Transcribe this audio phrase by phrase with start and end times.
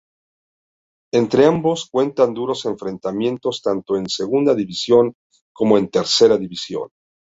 [1.13, 5.13] Entre ambos cuentan duros enfrentamientos tanto en Segunda División
[5.53, 6.89] como en Tercera División.